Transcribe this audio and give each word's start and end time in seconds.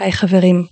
היי 0.00 0.12
חברים, 0.12 0.64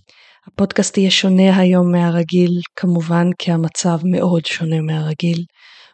הפודקאסט 0.47 0.99
יהיה 0.99 1.11
שונה 1.11 1.57
היום 1.57 1.93
מהרגיל, 1.93 2.50
כמובן 2.77 3.26
כי 3.38 3.52
המצב 3.52 3.98
מאוד 4.04 4.46
שונה 4.46 4.80
מהרגיל, 4.80 5.44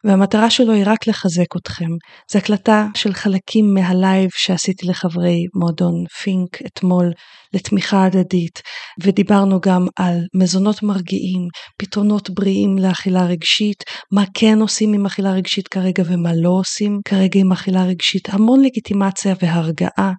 והמטרה 0.04 0.50
שלו 0.50 0.72
היא 0.72 0.82
רק 0.86 1.06
לחזק 1.06 1.56
אתכם. 1.56 1.88
זו 2.32 2.38
הקלטה 2.38 2.86
של 2.94 3.12
חלקים 3.12 3.74
מהלייב 3.74 4.30
שעשיתי 4.34 4.86
לחברי 4.86 5.46
מועדון 5.54 5.94
פינק 6.22 6.62
אתמול 6.66 7.10
לתמיכה 7.52 8.04
הדדית, 8.04 8.62
ודיברנו 9.02 9.60
גם 9.60 9.86
על 9.96 10.18
מזונות 10.34 10.82
מרגיעים, 10.82 11.48
פתרונות 11.78 12.30
בריאים 12.30 12.78
לאכילה 12.78 13.26
רגשית, 13.26 13.84
מה 14.12 14.24
כן 14.34 14.58
עושים 14.60 14.92
עם 14.92 15.06
אכילה 15.06 15.32
רגשית 15.32 15.68
כרגע 15.68 16.02
ומה 16.06 16.30
לא 16.34 16.50
עושים 16.50 17.00
כרגע 17.04 17.40
עם 17.40 17.52
אכילה 17.52 17.84
רגשית, 17.84 18.28
המון 18.28 18.62
לגיטימציה 18.64 19.34
והרגעה, 19.42 20.12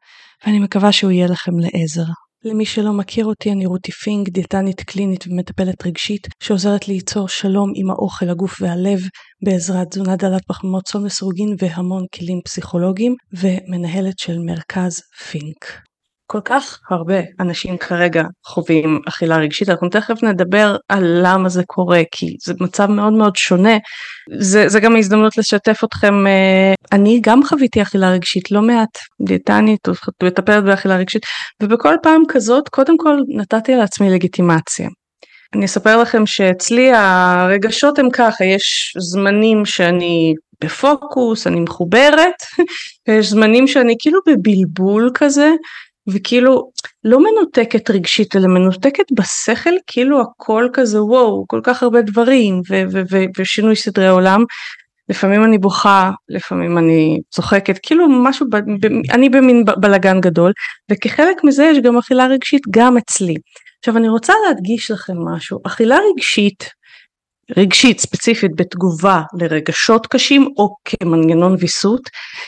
ואני 0.45 0.59
מקווה 0.59 0.91
שהוא 0.91 1.11
יהיה 1.11 1.27
לכם 1.27 1.51
לעזר. 1.59 2.24
למי 2.45 2.65
שלא 2.65 2.93
מכיר 2.93 3.25
אותי, 3.25 3.51
אני 3.51 3.65
רותי 3.65 3.91
פינק, 3.91 4.29
דיאטנית 4.29 4.81
קלינית 4.81 5.27
ומטפלת 5.27 5.85
רגשית, 5.85 6.27
שעוזרת 6.43 6.87
ליצור 6.87 7.27
שלום 7.27 7.71
עם 7.75 7.89
האוכל, 7.89 8.29
הגוף 8.29 8.61
והלב, 8.61 8.99
בעזרת 9.45 9.87
תזונה 9.91 10.15
דלת 10.15 10.41
פחמימות 10.47 10.83
צום 10.83 11.05
לסירוגין 11.05 11.55
והמון 11.59 12.05
כלים 12.15 12.41
פסיכולוגיים, 12.45 13.15
ומנהלת 13.33 14.19
של 14.19 14.37
מרכז 14.39 15.01
פינק. 15.29 15.84
כל 16.27 16.41
כך 16.45 16.79
הרבה 16.89 17.19
אנשים 17.39 17.77
כרגע 17.77 18.23
חווים 18.45 18.99
אכילה 19.07 19.37
רגשית, 19.37 19.69
אנחנו 19.69 19.89
תכף 19.89 20.23
נדבר 20.23 20.75
על 20.89 21.19
למה 21.23 21.49
זה 21.49 21.63
קורה, 21.67 22.01
כי 22.11 22.35
זה 22.45 22.53
מצב 22.59 22.85
מאוד 22.85 23.13
מאוד 23.13 23.35
שונה. 23.35 23.77
זה, 24.39 24.69
זה 24.69 24.79
גם 24.79 24.95
הזדמנות 24.95 25.37
לשתף 25.37 25.83
אתכם, 25.83 26.27
אה, 26.27 26.73
אני 26.91 27.19
גם 27.23 27.43
חוויתי 27.43 27.81
אכילה 27.81 28.11
רגשית 28.11 28.51
לא 28.51 28.61
מעט, 28.61 28.97
דיאטנית, 29.25 29.87
מטפלת 30.23 30.63
באכילה 30.63 30.97
רגשית, 30.97 31.23
ובכל 31.63 31.95
פעם 32.03 32.23
כזאת 32.27 32.69
קודם 32.69 32.97
כל 32.97 33.17
נתתי 33.37 33.75
לעצמי 33.75 34.09
לגיטימציה. 34.09 34.89
אני 35.55 35.65
אספר 35.65 36.01
לכם 36.01 36.25
שאצלי 36.25 36.91
הרגשות 36.93 37.99
הם 37.99 38.09
ככה, 38.09 38.45
יש 38.45 38.93
זמנים 38.99 39.65
שאני 39.65 40.33
בפוקוס, 40.63 41.47
אני 41.47 41.59
מחוברת, 41.59 42.35
ויש 43.07 43.29
זמנים 43.29 43.67
שאני 43.67 43.95
כאילו 43.99 44.19
בבלבול 44.27 45.11
כזה, 45.13 45.49
וכאילו 46.07 46.71
לא 47.03 47.19
מנותקת 47.23 47.89
רגשית 47.89 48.35
אלא 48.35 48.47
מנותקת 48.47 49.11
בשכל 49.11 49.73
כאילו 49.87 50.21
הכל 50.21 50.69
כזה 50.73 51.03
וואו 51.03 51.45
כל 51.47 51.59
כך 51.63 51.83
הרבה 51.83 52.01
דברים 52.01 52.61
ו- 52.69 52.83
ו- 52.91 53.01
ו- 53.11 53.25
ושינוי 53.37 53.75
סדרי 53.75 54.07
עולם. 54.07 54.43
לפעמים 55.09 55.43
אני 55.43 55.57
בוכה 55.57 56.11
לפעמים 56.29 56.77
אני 56.77 57.19
צוחקת 57.29 57.79
כאילו 57.83 58.09
משהו 58.09 58.45
ב- 58.49 58.85
ב- 58.85 59.11
אני 59.11 59.29
במין 59.29 59.65
בלגן 59.79 60.21
גדול 60.21 60.51
וכחלק 60.91 61.43
מזה 61.43 61.63
יש 61.63 61.77
גם 61.77 61.97
אכילה 61.97 62.27
רגשית 62.27 62.61
גם 62.71 62.97
אצלי. 62.97 63.35
עכשיו 63.79 63.97
אני 63.97 64.09
רוצה 64.09 64.33
להדגיש 64.47 64.91
לכם 64.91 65.13
משהו 65.17 65.59
אכילה 65.65 65.97
רגשית 66.11 66.69
רגשית 67.57 67.99
ספציפית 67.99 68.51
בתגובה 68.55 69.21
לרגשות 69.39 70.07
קשים 70.07 70.47
או 70.57 70.75
כמנגנון 70.85 71.55
ויסות 71.59 72.01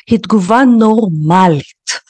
היא 0.09 0.19
תגובה 0.19 0.63
נורמלית. 0.79 2.06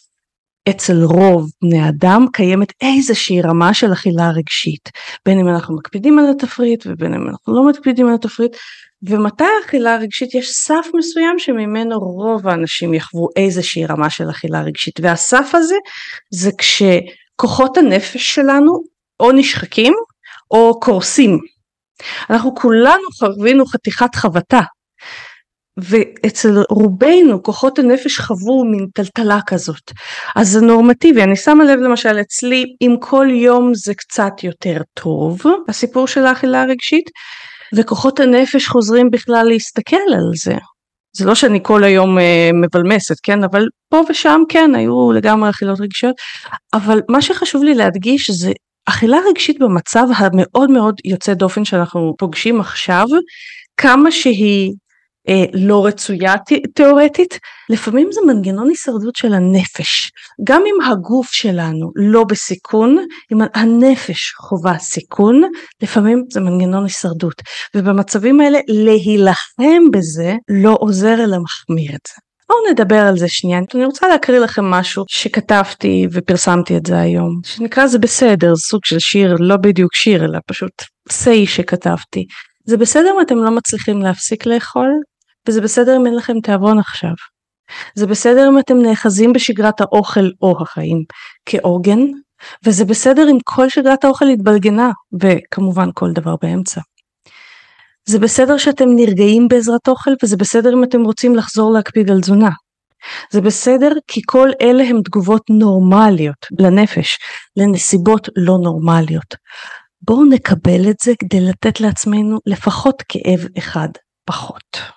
אצל 0.70 1.04
רוב 1.04 1.50
בני 1.62 1.90
אדם 1.90 2.26
קיימת 2.34 2.74
איזושהי 2.82 3.42
רמה 3.42 3.74
של 3.74 3.94
אכילה 3.94 4.30
רגשית. 4.30 4.90
בין 5.26 5.40
אם 5.40 5.48
אנחנו 5.48 5.76
מקפידים 5.76 6.20
על 6.20 6.26
התפריט 6.30 6.84
ובין 6.88 7.14
אם 7.14 7.28
אנחנו 7.30 7.56
לא 7.56 7.64
מקפידים 7.70 8.08
על 8.08 8.14
התפריט. 8.14 8.56
ומתי 9.04 9.44
אכילה 9.66 9.98
רגשית 9.98 10.36
יש 10.36 10.52
סף 10.52 10.88
מסוים 10.94 11.40
שממנו 11.40 12.00
רוב 12.00 12.48
האנשים 12.48 12.94
יחוו 12.94 13.28
איזושהי 13.36 13.86
רמה 13.86 14.10
של 14.10 14.30
אכילה 14.30 14.62
רגשית. 14.62 15.00
והסף 15.00 15.50
הזה 15.54 15.76
זה 16.32 16.52
כשכוחות 16.58 17.78
הנפש 17.78 18.36
שלנו 18.36 18.84
או 19.20 19.32
נשחקים 19.32 19.94
או 20.52 20.80
קורסים. 20.80 21.40
אנחנו 22.30 22.56
כולנו 22.56 23.04
חווינו 23.20 23.66
חתיכת 23.66 24.16
חבטה 24.16 24.62
ואצל 25.78 26.64
רובנו 26.70 27.44
כוחות 27.44 27.80
הנפש 27.80 28.20
חוו 28.20 28.66
מין 28.66 28.88
טלטלה 28.94 29.40
כזאת. 29.48 29.92
אז 30.36 30.50
זה 30.50 30.62
נורמטיבי. 30.62 31.24
אני 31.24 31.36
שמה 31.36 31.64
לב 31.64 31.80
למשל 31.80 32.20
אצלי 32.22 32.66
אם 32.82 32.96
כל 33.00 33.28
יום 33.30 33.74
זה 33.74 33.94
קצת 33.94 34.44
יותר 34.44 34.82
טוב 34.94 35.42
הסיפור 35.70 36.08
של 36.08 36.26
האכילה 36.26 36.62
הרגשית 36.62 37.10
וכוחות 37.76 38.20
הנפש 38.20 38.68
חוזרים 38.68 39.12
בכלל 39.12 39.46
להסתכל 39.50 39.96
על 40.16 40.32
זה. 40.36 40.56
זה 41.18 41.26
לא 41.26 41.36
שאני 41.36 41.60
כל 41.64 41.84
היום 41.84 42.20
אה, 42.20 42.50
מבלמסת 42.54 43.16
כן? 43.24 43.44
אבל 43.44 43.66
פה 43.90 44.02
ושם 44.10 44.42
כן 44.50 44.76
היו 44.76 45.12
לגמרי 45.12 45.50
אכילות 45.50 45.82
רגשיות. 45.82 46.16
אבל 46.74 47.02
מה 47.10 47.22
שחשוב 47.22 47.64
לי 47.64 47.74
להדגיש 47.74 48.32
זה 48.32 48.52
אכילה 48.86 49.18
רגשית 49.30 49.60
במצב 49.60 50.08
המאוד 50.18 50.72
מאוד 50.72 50.96
יוצא 51.06 51.34
דופן 51.34 51.66
שאנחנו 51.66 52.14
פוגשים 52.18 52.60
עכשיו 52.60 53.06
כמה 53.78 54.12
שהיא 54.12 54.74
לא 55.54 55.86
רצויה 55.86 56.36
תאורטית, 56.76 57.40
לפעמים 57.70 58.10
זה 58.12 58.22
מנגנון 58.28 58.70
הישרדות 58.70 59.16
של 59.16 59.34
הנפש. 59.34 60.12
גם 60.44 60.62
אם 60.68 60.92
הגוף 60.92 61.32
שלנו 61.32 61.92
לא 61.96 62.24
בסיכון, 62.24 62.98
אם 63.34 63.38
הנפש 63.54 64.34
חווה 64.38 64.80
סיכון, 64.80 65.42
לפעמים 65.82 66.24
זה 66.32 66.40
מנגנון 66.40 66.84
הישרדות. 66.84 67.42
ובמצבים 67.76 68.42
האלה 68.42 68.60
להילחם 68.68 69.92
בזה 69.94 70.36
לא 70.50 70.78
עוזר 70.80 71.14
אלא 71.14 71.38
מחמיר 71.40 71.92
את 71.96 72.08
זה. 72.08 72.22
בואו 72.50 72.60
נדבר 72.72 73.00
על 73.00 73.18
זה 73.18 73.28
שנייה. 73.28 73.60
אני 73.76 73.86
רוצה 73.86 74.08
להקריא 74.08 74.40
לכם 74.40 74.66
משהו 74.66 75.04
שכתבתי 75.08 76.08
ופרסמתי 76.12 76.78
את 76.78 76.86
זה 76.86 77.00
היום, 77.00 77.40
שנקרא 77.46 77.88
זה 77.88 78.00
בסדר, 78.00 78.56
סוג 78.56 78.82
של 78.86 79.00
שיר, 79.00 79.36
לא 79.40 79.58
בדיוק 79.58 79.96
שיר 79.96 80.26
אלא 80.26 80.40
פשוט 80.48 80.72
סיי 81.12 81.48
שכתבתי. 81.48 82.26
זה 82.66 82.78
בסדר 82.78 83.12
אם 83.16 83.22
אתם 83.22 83.38
לא 83.38 83.52
מצליחים 83.52 84.02
להפסיק 84.02 84.46
לאכול? 84.46 84.90
וזה 85.48 85.62
בסדר 85.62 85.98
אם 85.98 86.06
אין 86.06 86.16
לכם 86.16 86.40
תיאבון 86.40 86.80
עכשיו. 86.80 87.14
זה 87.96 88.08
בסדר 88.08 88.48
אם 88.50 88.60
אתם 88.60 88.78
נאחזים 88.78 89.34
בשגרת 89.34 89.82
האוכל 89.82 90.30
או 90.42 90.58
החיים 90.62 91.04
כעוגן, 91.46 92.00
וזה 92.66 92.86
בסדר 92.86 93.30
אם 93.32 93.38
כל 93.44 93.70
שגרת 93.70 94.06
האוכל 94.06 94.26
התבלגנה, 94.28 94.92
וכמובן 95.22 95.90
כל 95.94 96.12
דבר 96.12 96.36
באמצע. 96.42 96.82
זה 98.06 98.20
בסדר 98.20 98.58
שאתם 98.58 98.90
נרגעים 98.96 99.48
בעזרת 99.48 99.88
אוכל, 99.88 100.12
וזה 100.24 100.38
בסדר 100.38 100.74
אם 100.74 100.84
אתם 100.84 101.02
רוצים 101.02 101.36
לחזור 101.36 101.74
להקפיד 101.74 102.12
על 102.12 102.22
תזונה. 102.22 102.50
זה 103.32 103.42
בסדר 103.42 103.92
כי 104.08 104.22
כל 104.26 104.50
אלה 104.62 104.84
הם 104.84 105.02
תגובות 105.02 105.42
נורמליות 105.50 106.46
לנפש, 106.60 107.18
לנסיבות 107.58 108.30
לא 108.36 108.58
נורמליות. 108.64 109.36
בואו 110.02 110.26
נקבל 110.26 110.90
את 110.90 110.96
זה 111.04 111.14
כדי 111.20 111.42
לתת 111.42 111.80
לעצמנו 111.80 112.38
לפחות 112.46 113.04
כאב 113.10 113.48
אחד 113.58 113.90
פחות. 114.26 114.97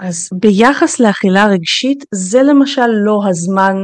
אז 0.00 0.28
ביחס 0.32 1.00
לאכילה 1.00 1.46
רגשית 1.46 2.04
זה 2.14 2.42
למשל 2.42 2.86
לא 3.04 3.20
הזמן, 3.28 3.74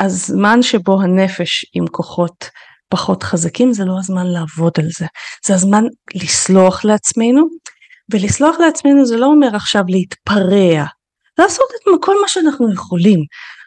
הזמן 0.00 0.62
שבו 0.62 1.02
הנפש 1.02 1.64
עם 1.74 1.86
כוחות 1.86 2.50
פחות 2.88 3.22
חזקים 3.22 3.72
זה 3.72 3.84
לא 3.84 3.98
הזמן 3.98 4.26
לעבוד 4.26 4.72
על 4.78 4.88
זה, 4.98 5.06
זה 5.46 5.54
הזמן 5.54 5.84
לסלוח 6.14 6.84
לעצמנו 6.84 7.46
ולסלוח 8.12 8.56
לעצמנו 8.60 9.06
זה 9.06 9.16
לא 9.16 9.26
אומר 9.26 9.56
עכשיו 9.56 9.82
להתפרע, 9.88 10.84
לעשות 11.38 11.66
את 11.76 12.00
כל 12.00 12.20
מה 12.22 12.28
שאנחנו 12.28 12.72
יכולים, 12.72 13.20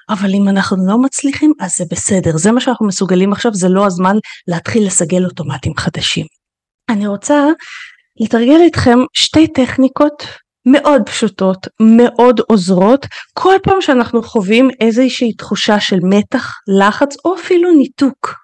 אבל 0.09 0.29
אם 0.33 0.49
אנחנו 0.49 0.77
לא 0.87 0.97
מצליחים 0.97 1.53
אז 1.59 1.71
זה 1.77 1.85
בסדר, 1.91 2.37
זה 2.37 2.51
מה 2.51 2.61
שאנחנו 2.61 2.87
מסוגלים 2.87 3.31
עכשיו, 3.31 3.53
זה 3.53 3.69
לא 3.69 3.85
הזמן 3.85 4.15
להתחיל 4.47 4.87
לסגל 4.87 5.25
אוטומטים 5.25 5.73
חדשים. 5.77 6.25
אני 6.89 7.07
רוצה 7.07 7.45
לתרגל 8.19 8.61
איתכם 8.61 8.99
שתי 9.13 9.47
טכניקות 9.47 10.44
מאוד 10.65 11.01
פשוטות, 11.05 11.67
מאוד 11.79 12.39
עוזרות, 12.47 13.05
כל 13.33 13.55
פעם 13.63 13.81
שאנחנו 13.81 14.23
חווים 14.23 14.69
איזושהי 14.79 15.33
תחושה 15.33 15.79
של 15.79 15.99
מתח, 16.03 16.53
לחץ 16.79 17.15
או 17.25 17.35
אפילו 17.35 17.71
ניתוק. 17.71 18.35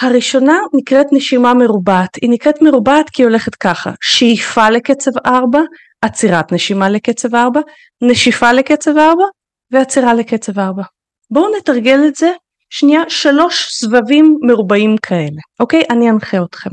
הראשונה 0.00 0.58
נקראת 0.74 1.06
נשימה 1.12 1.54
מרובעת, 1.54 2.16
היא 2.22 2.30
נקראת 2.30 2.62
מרובעת 2.62 3.10
כי 3.10 3.22
היא 3.22 3.26
הולכת 3.26 3.54
ככה, 3.54 3.90
שאיפה 4.00 4.70
לקצב 4.70 5.10
4, 5.26 5.60
עצירת 6.02 6.52
נשימה 6.52 6.88
לקצב 6.88 7.34
4, 7.34 7.60
נשיפה 8.02 8.52
לקצב 8.52 8.98
4 8.98 9.24
ועצירה 9.70 10.14
לקצב 10.14 10.58
4. 10.58 10.82
בואו 11.30 11.56
נתרגל 11.56 12.00
את 12.08 12.16
זה 12.16 12.32
שנייה 12.70 13.02
שלוש 13.08 13.68
סבבים 13.70 14.38
מרובעים 14.42 14.96
כאלה, 15.02 15.40
אוקיי? 15.60 15.82
אני 15.90 16.10
אנחה 16.10 16.42
אתכם. 16.42 16.70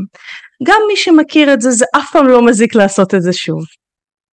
גם 0.63 0.81
מי 0.87 0.97
שמכיר 0.97 1.53
את 1.53 1.61
זה, 1.61 1.71
זה 1.71 1.85
אף 1.97 2.11
פעם 2.11 2.27
לא 2.27 2.45
מזיק 2.45 2.75
לעשות 2.75 3.15
את 3.15 3.21
זה 3.21 3.33
שוב. 3.33 3.63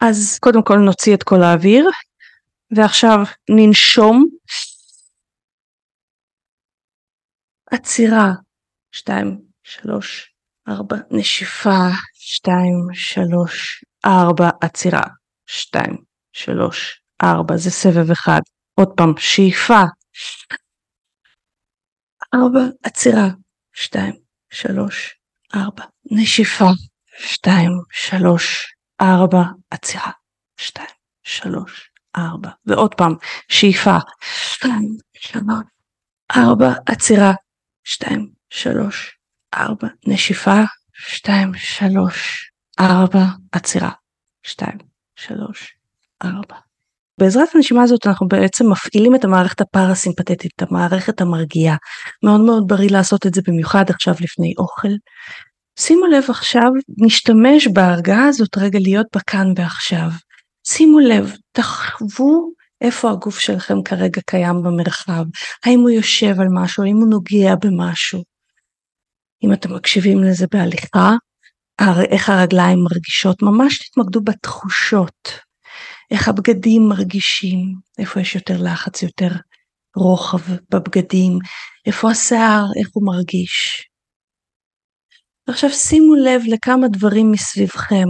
אז 0.09 0.39
קודם 0.39 0.63
כל 0.63 0.79
נוציא 0.79 1.15
את 1.15 1.23
כל 1.23 1.43
האוויר 1.43 1.91
ועכשיו 2.77 3.17
ננשום. 3.51 4.25
עצירה 7.71 8.33
2 8.93 9.41
3 9.63 10.35
4 10.69 10.97
נשיפה 11.11 11.89
2 12.15 12.73
3 12.93 13.85
4 14.07 14.51
עצירה 14.61 15.03
2 15.47 15.97
3 16.33 17.01
4 17.23 17.57
זה 17.57 17.71
סבב 17.71 18.11
אחד. 18.11 18.41
עוד 18.75 18.89
פעם 18.97 19.13
שאיפה. 19.19 19.83
4 22.35 22.61
עצירה 22.83 23.29
שתיים, 23.75 24.15
שלוש, 24.51 25.19
ארבע, 25.55 25.85
נשיפה, 26.11 26.71
שתיים, 27.19 27.71
שלוש, 27.93 28.74
ארבע, 29.01 29.43
עצירה, 29.71 30.11
שתיים, 30.57 30.89
שלוש, 31.23 31.91
ארבע, 32.17 32.51
ועוד 32.67 32.95
פעם, 32.95 33.15
שאיפה, 33.49 33.97
שתיים, 34.25 34.97
שלוש, 35.17 35.65
ארבע, 36.37 36.73
עצירה, 36.87 37.33
שתיים, 37.85 38.31
שלוש, 38.51 39.19
ארבע, 39.55 39.89
נשיפה, 40.07 40.61
שתיים, 40.93 41.55
שלוש, 41.55 42.51
ארבע, 42.81 43.25
עצירה, 43.53 43.91
שתיים, 44.43 44.79
שלוש, 45.17 45.77
ארבע. 46.23 46.57
בעזרת 47.19 47.49
הנשימה 47.55 47.83
הזאת 47.83 48.07
אנחנו 48.07 48.29
בעצם 48.29 48.71
מפעילים 48.73 49.15
את 49.15 49.25
המערכת 49.25 49.61
הפרסימפטית, 49.61 50.47
את 50.47 50.63
המערכת 50.63 51.21
המרגיעה. 51.21 51.77
מאוד 52.23 52.41
מאוד 52.41 52.65
בריא 52.67 52.91
לעשות 52.91 53.27
את 53.27 53.35
זה 53.35 53.41
במיוחד 53.47 53.85
עכשיו 53.91 54.15
לפני 54.21 54.55
אוכל. 54.59 54.89
שימו 55.79 56.07
לב 56.07 56.25
עכשיו, 56.29 56.71
נשתמש 56.99 57.69
בהרגעה 57.69 58.27
הזאת 58.29 58.59
רגע 58.59 58.79
להיות 58.83 59.07
בכאן 59.17 59.53
ועכשיו. 59.57 60.09
שימו 60.67 61.01
לב, 61.01 61.33
תחוו 61.53 62.53
איפה 62.81 63.11
הגוף 63.11 63.39
שלכם 63.39 63.83
כרגע 63.83 64.21
קיים 64.27 64.63
במרחב, 64.63 65.25
האם 65.65 65.81
הוא 65.81 65.91
יושב 65.91 66.41
על 66.41 66.49
משהו, 66.51 66.85
האם 66.85 66.97
הוא 66.97 67.09
נוגע 67.09 67.55
במשהו. 67.55 68.23
אם 69.45 69.53
אתם 69.53 69.75
מקשיבים 69.75 70.23
לזה 70.23 70.47
בהליכה, 70.53 71.13
איך 72.11 72.29
הרגליים 72.29 72.79
מרגישות, 72.79 73.43
ממש 73.43 73.79
תתמקדו 73.79 74.21
בתחושות, 74.21 75.29
איך 76.11 76.29
הבגדים 76.29 76.89
מרגישים, 76.89 77.75
איפה 77.99 78.21
יש 78.21 78.35
יותר 78.35 78.57
לחץ, 78.63 79.03
יותר 79.03 79.31
רוחב 79.97 80.55
בבגדים, 80.71 81.39
איפה 81.87 82.11
השיער, 82.11 82.65
איך 82.81 82.89
הוא 82.93 83.07
מרגיש. 83.07 83.89
ועכשיו 85.49 85.71
שימו 85.71 86.15
לב 86.15 86.41
לכמה 86.55 86.87
דברים 86.89 87.27
מסביבכם, 87.33 88.09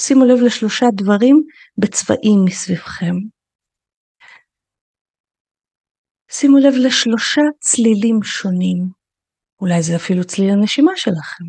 שימו 0.00 0.24
לב 0.24 0.38
לשלושה 0.46 0.86
דברים 0.96 1.36
בצבעים 1.78 2.40
מסביבכם. 2.44 3.14
שימו 6.30 6.58
לב 6.58 6.74
לשלושה 6.86 7.42
צלילים 7.60 8.22
שונים, 8.22 8.80
אולי 9.60 9.82
זה 9.82 9.92
אפילו 9.96 10.24
צליל 10.24 10.50
הנשימה 10.50 10.92
שלכם. 10.96 11.44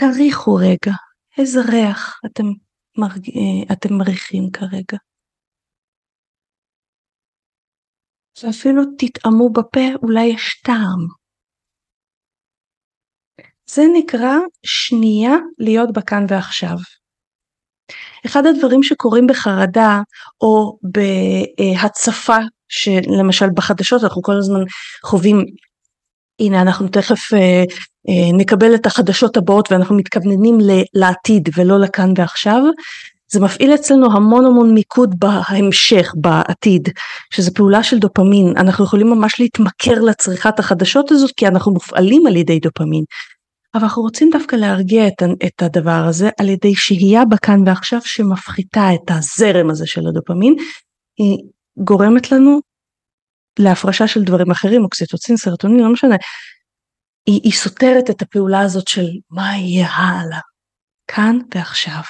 תריחו 0.00 0.54
רגע, 0.54 0.94
איזה 1.38 1.60
ריח 1.60 2.20
אתם, 2.26 2.46
מרג... 2.98 3.28
אה, 3.36 3.74
אתם 3.74 3.94
מריחים 3.94 4.50
כרגע. 4.52 4.98
ואפילו 8.42 8.82
תטעמו 8.98 9.48
בפה, 9.52 9.86
אולי 10.02 10.24
יש 10.34 10.62
טעם. 10.64 11.17
זה 13.70 13.84
נקרא 13.92 14.36
שנייה 14.66 15.36
להיות 15.58 15.92
בכאן 15.92 16.26
ועכשיו. 16.28 16.76
אחד 18.26 18.46
הדברים 18.46 18.82
שקורים 18.82 19.26
בחרדה 19.26 20.00
או 20.40 20.78
בהצפה, 20.82 22.36
שלמשל 22.68 23.46
בחדשות 23.54 24.04
אנחנו 24.04 24.22
כל 24.22 24.36
הזמן 24.36 24.60
חווים, 25.04 25.44
הנה 26.40 26.62
אנחנו 26.62 26.88
תכף 26.88 27.34
אה, 27.34 27.64
אה, 28.08 28.32
נקבל 28.32 28.74
את 28.74 28.86
החדשות 28.86 29.36
הבאות 29.36 29.72
ואנחנו 29.72 29.96
מתכווננים 29.96 30.58
לעתיד 30.94 31.48
ולא 31.56 31.80
לכאן 31.80 32.12
ועכשיו, 32.16 32.62
זה 33.30 33.40
מפעיל 33.40 33.74
אצלנו 33.74 34.12
המון 34.12 34.46
המון 34.46 34.74
מיקוד 34.74 35.14
בהמשך, 35.18 36.12
בעתיד, 36.16 36.88
שזה 37.30 37.50
פעולה 37.50 37.82
של 37.82 37.98
דופמין, 37.98 38.54
אנחנו 38.56 38.84
יכולים 38.84 39.10
ממש 39.10 39.40
להתמכר 39.40 40.00
לצריכת 40.00 40.58
החדשות 40.58 41.10
הזאת 41.10 41.30
כי 41.36 41.46
אנחנו 41.46 41.72
מופעלים 41.72 42.26
על 42.26 42.36
ידי 42.36 42.58
דופמין. 42.60 43.04
אבל 43.74 43.82
אנחנו 43.82 44.02
רוצים 44.02 44.30
דווקא 44.32 44.56
להרגיע 44.56 45.08
את, 45.08 45.22
את 45.46 45.62
הדבר 45.62 46.04
הזה 46.08 46.28
על 46.40 46.48
ידי 46.48 46.74
שהייה 46.74 47.24
בכאן 47.24 47.68
ועכשיו 47.68 48.00
שמפחיתה 48.04 48.88
את 48.94 49.10
הזרם 49.10 49.70
הזה 49.70 49.86
של 49.86 50.06
הדופמין, 50.06 50.54
היא 51.18 51.38
גורמת 51.78 52.32
לנו 52.32 52.60
להפרשה 53.58 54.06
של 54.06 54.24
דברים 54.24 54.50
אחרים, 54.50 54.84
אוקסיטוצין, 54.84 55.36
סרטונין, 55.36 55.80
לא 55.80 55.92
משנה, 55.92 56.16
היא, 57.26 57.40
היא 57.44 57.52
סותרת 57.52 58.10
את 58.10 58.22
הפעולה 58.22 58.60
הזאת 58.60 58.88
של 58.88 59.06
מה 59.30 59.56
יהיה 59.56 59.88
הלאה, 59.88 60.40
כאן 61.06 61.38
ועכשיו. 61.54 62.02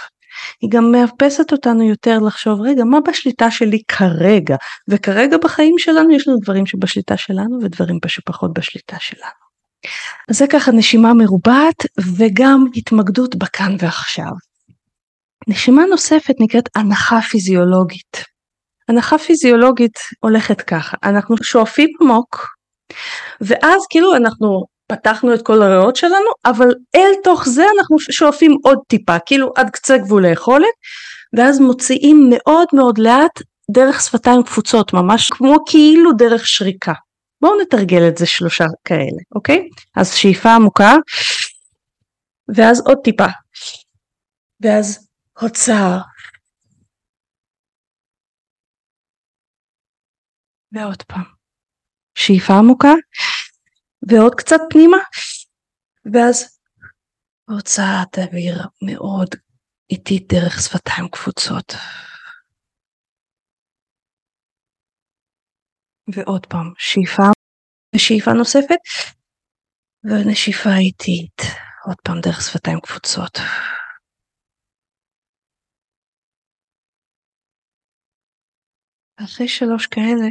היא 0.61 0.71
גם 0.73 0.93
מאפסת 0.93 1.53
אותנו 1.53 1.83
יותר 1.83 2.19
לחשוב 2.19 2.61
רגע 2.61 2.85
מה 2.85 2.99
בשליטה 3.09 3.51
שלי 3.51 3.83
כרגע 3.89 4.57
וכרגע 4.89 5.37
בחיים 5.45 5.75
שלנו 5.79 6.15
יש 6.15 6.29
לנו 6.29 6.39
דברים 6.43 6.67
שבשליטה 6.67 7.17
שלנו 7.17 7.59
ודברים 7.63 7.99
שפחות 8.07 8.53
בשליטה 8.53 8.97
שלנו. 9.01 9.48
זה 10.31 10.47
ככה 10.47 10.73
נשימה 10.73 11.15
מרובעת 11.15 11.87
וגם 12.17 12.65
התמקדות 12.77 13.37
בכאן 13.37 13.77
ועכשיו. 13.79 14.33
נשימה 15.49 15.83
נוספת 15.91 16.35
נקראת 16.41 16.69
הנחה 16.77 17.21
פיזיולוגית. 17.21 18.25
הנחה 18.89 19.19
פיזיולוגית 19.19 19.99
הולכת 20.21 20.61
ככה, 20.61 20.97
אנחנו 21.05 21.37
שואפים 21.43 21.89
עמוק 22.01 22.47
ואז 23.41 23.87
כאילו 23.91 24.17
אנחנו 24.17 24.65
פתחנו 24.87 25.35
את 25.35 25.43
כל 25.43 25.63
הריאות 25.63 25.97
שלנו 25.97 26.31
אבל 26.45 26.75
אל 26.97 27.11
תוך 27.25 27.49
זה 27.49 27.65
אנחנו 27.79 27.99
שואפים 27.99 28.57
עוד 28.65 28.79
טיפה 28.89 29.19
כאילו 29.27 29.53
עד 29.57 29.71
קצה 29.71 29.99
גבול 29.99 30.25
היכולת 30.25 30.75
ואז 31.37 31.61
מוציאים 31.61 32.27
מאוד 32.31 32.69
מאוד 32.73 32.99
לאט 32.99 33.43
דרך 33.71 34.01
שפתיים 34.01 34.43
קפוצות 34.43 34.93
ממש 34.93 35.27
כמו 35.31 35.57
כאילו 35.67 36.13
דרך 36.13 36.47
שריקה 36.47 36.93
בואו 37.41 37.61
נתרגל 37.63 38.09
את 38.09 38.19
זה 38.19 38.27
שלושה 38.27 38.65
כאלה, 38.85 39.23
אוקיי? 39.35 39.69
אז 39.97 40.15
שאיפה 40.15 40.55
עמוקה, 40.55 40.93
ואז 42.57 42.81
עוד 42.87 42.99
טיפה, 43.05 43.27
ואז 44.61 45.09
הוצאה. 45.41 45.99
ועוד 50.73 51.03
פעם. 51.03 51.25
שאיפה 52.15 52.53
עמוקה, 52.53 52.93
ועוד 54.09 54.35
קצת 54.35 54.61
פנימה, 54.71 54.99
ואז 56.13 56.59
הוצאת 57.49 58.19
אוויר 58.19 58.67
מאוד 58.83 59.29
איטית 59.91 60.33
דרך 60.33 60.61
שפתיים 60.61 61.09
קפוצות. 61.09 61.75
ועוד 66.15 66.47
פעם 66.47 66.73
שאיפה 66.79 67.23
ושאיפה 67.95 68.33
נוספת 68.33 68.81
ונשיפה 70.05 70.77
איטית 70.79 71.43
עוד 71.87 71.97
פעם 72.05 72.21
דרך 72.21 72.41
שפתיים 72.41 72.81
קפוצות. 72.81 73.39
אחרי 79.17 79.49
שלוש 79.49 79.87
כאלה 79.87 80.29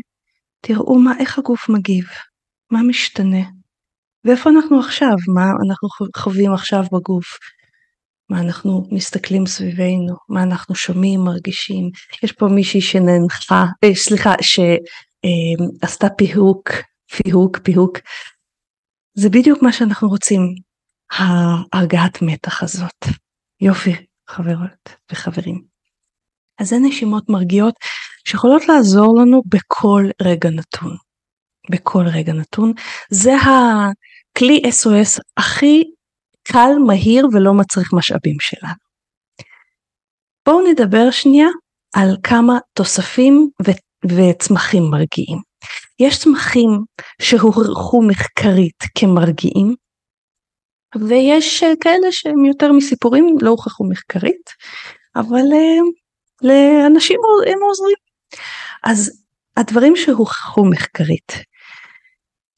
תראו 0.61 0.99
מה 0.99 1.11
איך 1.19 1.39
הגוף 1.39 1.69
מגיב, 1.69 2.05
מה 2.71 2.79
משתנה 2.89 3.45
ואיפה 4.23 4.49
אנחנו 4.49 4.79
עכשיו, 4.79 5.15
מה 5.35 5.45
אנחנו 5.67 5.89
חווים 6.17 6.53
עכשיו 6.53 6.83
בגוף, 6.91 7.37
מה 8.29 8.39
אנחנו 8.39 8.87
מסתכלים 8.91 9.45
סביבנו, 9.45 10.15
מה 10.29 10.43
אנחנו 10.43 10.75
שומעים, 10.75 11.19
מרגישים. 11.19 11.89
יש 12.23 12.31
פה 12.31 12.47
מישהי 12.47 12.81
שננחה, 12.81 13.65
אה, 13.83 13.95
סליחה, 13.95 14.33
ש... 14.41 14.59
אמ, 15.23 15.67
עשתה 15.81 16.09
פיהוק, 16.09 16.69
פיהוק, 17.11 17.57
פיהוק. 17.57 17.97
זה 19.13 19.29
בדיוק 19.29 19.61
מה 19.61 19.71
שאנחנו 19.71 20.09
רוצים, 20.09 20.41
ההרגעת 21.11 22.21
מתח 22.21 22.63
הזאת. 22.63 23.05
יופי, 23.61 23.95
חברות 24.29 24.89
וחברים. 25.11 25.63
אז 26.59 26.69
זה 26.69 26.75
נשימות 26.81 27.29
מרגיעות 27.29 27.75
שיכולות 28.27 28.67
לעזור 28.67 29.19
לנו 29.21 29.41
בכל 29.45 30.03
רגע 30.21 30.49
נתון. 30.49 30.97
בכל 31.71 32.03
רגע 32.13 32.33
נתון. 32.33 32.73
זה 33.09 33.33
הכלי 33.35 34.61
SOS 34.65 35.21
הכי 35.37 35.83
קל, 36.43 36.71
מהיר 36.87 37.27
ולא 37.33 37.53
מצריך 37.53 37.93
משאבים 37.93 38.37
שלנו. 38.39 38.73
בואו 40.45 40.71
נדבר 40.71 41.11
שנייה 41.11 41.47
על 41.95 42.17
כמה 42.23 42.57
תוספים 42.73 43.49
וצמחים 44.05 44.83
מרגיעים. 44.83 45.37
יש 45.99 46.19
צמחים 46.19 46.69
שהוכחו 47.21 48.01
מחקרית 48.01 48.83
כמרגיעים, 48.97 49.75
ויש 50.95 51.63
אה, 51.63 51.73
כאלה 51.81 52.11
שהם 52.11 52.45
יותר 52.45 52.71
מסיפורים, 52.71 53.35
לא 53.41 53.49
הוכחו 53.49 53.83
מחקרית, 53.89 54.49
אבל 55.15 55.39
uh, 55.39 55.83
לאנשים 56.41 57.19
הם 57.47 57.59
עוזרים. 57.63 57.97
אז 58.83 59.23
הדברים 59.57 59.95
שהוכחו 59.95 60.65
מחקרית 60.65 61.31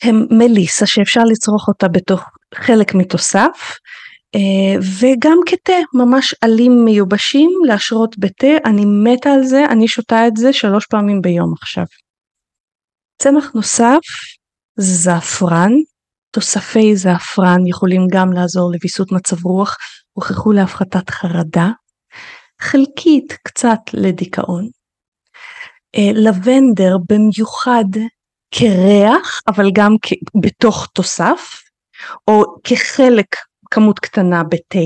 הם 0.03 0.25
מליסה 0.31 0.85
שאפשר 0.85 1.21
לצרוך 1.23 1.67
אותה 1.67 1.87
בתוך 1.87 2.21
חלק 2.55 2.93
מתוסף, 2.93 3.39
אה, 3.41 3.77
וגם 4.99 5.37
כתה, 5.45 5.73
ממש 5.93 6.35
עלים 6.41 6.85
מיובשים 6.85 7.51
להשרות 7.65 8.17
בתה, 8.17 8.47
אני 8.65 8.85
מתה 8.85 9.29
על 9.29 9.43
זה, 9.43 9.65
אני 9.65 9.87
שותה 9.87 10.27
את 10.27 10.37
זה 10.37 10.53
שלוש 10.53 10.85
פעמים 10.85 11.21
ביום 11.21 11.53
עכשיו. 11.61 11.85
צמח 13.21 13.51
נוסף 13.55 13.99
זעפרן, 14.79 15.71
תוספי 16.31 16.95
זעפרן 16.95 17.67
יכולים 17.67 18.07
גם 18.11 18.33
לעזור 18.33 18.71
לוויסות 18.71 19.11
מצב 19.11 19.45
רוח, 19.45 19.77
הוכחו 20.13 20.51
להפחתת 20.51 21.09
חרדה, 21.09 21.69
חלקית 22.61 23.33
קצת 23.43 23.79
לדיכאון. 23.93 24.69
אה, 25.95 26.11
לבנדר 26.13 26.97
במיוחד 27.09 27.99
כריח 28.51 29.41
אבל 29.47 29.71
גם 29.73 29.95
בתוך 30.41 30.87
תוסף 30.93 31.61
או 32.27 32.43
כחלק 32.63 33.35
כמות 33.71 33.99
קטנה 33.99 34.43
בתה, 34.43 34.79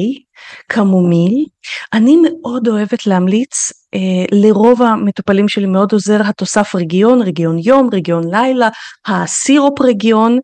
קמומיל. 0.67 1.45
אני 1.93 2.15
מאוד 2.15 2.67
אוהבת 2.67 3.07
להמליץ, 3.07 3.71
אה, 3.93 4.25
לרוב 4.31 4.81
המטופלים 4.81 5.47
שלי 5.47 5.65
מאוד 5.65 5.91
עוזר 5.93 6.21
התוסף 6.25 6.75
רגיון, 6.75 7.21
רגיון 7.21 7.57
יום, 7.59 7.89
רגיון 7.93 8.23
לילה, 8.29 8.69
הסירופ 9.05 9.81
רגיון. 9.81 10.39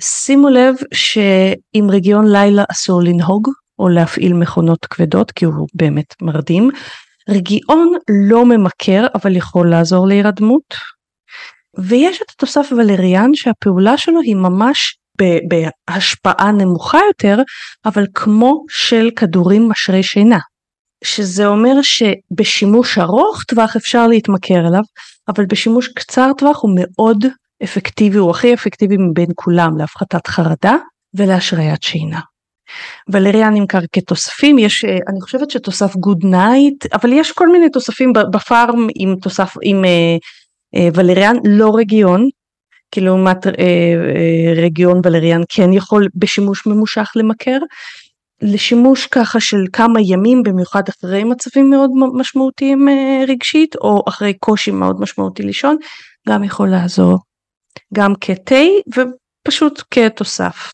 שימו 0.00 0.48
לב 0.48 0.74
שעם 0.94 1.90
רגיון 1.90 2.32
לילה 2.32 2.64
אסור 2.70 3.02
לנהוג 3.02 3.48
או 3.78 3.88
להפעיל 3.88 4.32
מכונות 4.32 4.86
כבדות 4.86 5.30
כי 5.30 5.44
הוא 5.44 5.68
באמת 5.74 6.14
מרדים. 6.22 6.70
רגיעון 7.28 7.92
לא 8.28 8.46
ממכר 8.46 9.06
אבל 9.14 9.36
יכול 9.36 9.70
לעזור 9.70 10.06
להירדמות. 10.06 10.74
ויש 11.78 12.22
את 12.22 12.30
התוסף 12.30 12.72
ולריאן 12.72 13.30
שהפעולה 13.34 13.98
שלו 13.98 14.20
היא 14.20 14.36
ממש 14.36 14.96
בהשפעה 15.48 16.52
נמוכה 16.52 16.98
יותר 17.06 17.36
אבל 17.84 18.06
כמו 18.14 18.64
של 18.68 19.10
כדורים 19.16 19.68
משרי 19.68 20.02
שינה. 20.02 20.38
שזה 21.04 21.46
אומר 21.46 21.74
שבשימוש 21.82 22.98
ארוך 22.98 23.42
טווח 23.42 23.76
אפשר 23.76 24.06
להתמכר 24.06 24.68
אליו 24.68 24.82
אבל 25.28 25.46
בשימוש 25.46 25.88
קצר 25.88 26.30
טווח 26.38 26.62
הוא 26.62 26.70
מאוד 26.80 27.24
אפקטיבי 27.64 28.18
הוא 28.18 28.30
הכי 28.30 28.54
אפקטיבי 28.54 28.96
מבין 28.96 29.28
כולם 29.34 29.76
להפחתת 29.78 30.26
חרדה 30.26 30.76
ולהשריית 31.14 31.82
שינה. 31.82 32.20
ולריאן 33.08 33.50
נמכר 33.50 33.78
כתוספים, 33.92 34.58
יש, 34.58 34.84
אה, 34.84 34.98
אני 35.08 35.20
חושבת 35.20 35.50
שתוסף 35.50 35.96
Good 35.96 36.24
Night, 36.24 36.86
אבל 36.94 37.12
יש 37.12 37.32
כל 37.32 37.52
מיני 37.52 37.70
תוספים 37.70 38.12
בפארם 38.32 38.86
עם 38.94 39.16
תוסף, 39.22 39.54
עם 39.62 39.84
אה, 39.84 40.16
אה, 40.76 40.88
ולריאן 40.94 41.36
לא 41.44 41.72
רגיון, 41.76 42.28
לעומת 43.00 43.46
אה, 43.46 43.52
אה, 43.58 44.62
רגיון 44.62 45.00
ולריאן 45.04 45.42
כן 45.48 45.72
יכול 45.72 46.08
בשימוש 46.14 46.66
ממושך 46.66 47.10
למכר. 47.16 47.58
לשימוש 48.42 49.06
ככה 49.06 49.40
של 49.40 49.64
כמה 49.72 50.00
ימים 50.00 50.42
במיוחד 50.42 50.82
אחרי 50.88 51.24
מצבים 51.24 51.70
מאוד 51.70 51.90
משמעותיים 52.14 52.88
אה, 52.88 53.24
רגשית 53.28 53.76
או 53.76 54.02
אחרי 54.08 54.34
קושי 54.34 54.70
מאוד 54.70 55.00
משמעותי 55.00 55.42
לישון 55.42 55.76
גם 56.28 56.44
יכול 56.44 56.68
לעזור 56.68 57.18
גם 57.94 58.12
כתה 58.20 58.54
ופשוט 58.88 59.82
כתוסף. 59.90 60.72